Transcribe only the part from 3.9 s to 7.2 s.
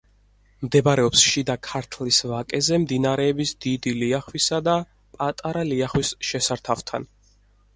ლიახვისა და პატარა ლიახვის შესართავთან.